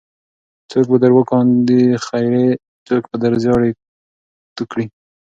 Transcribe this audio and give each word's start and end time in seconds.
څوک 0.71 0.85
به 0.91 0.97
در 1.03 1.11
وکاندې 1.17 1.79
خیرې 2.05 2.47
څوک 2.87 3.03
بم 3.09 3.17
در 3.23 3.33
زیاړې 3.43 3.71
توه 4.55 4.65
کړي. 4.71 4.85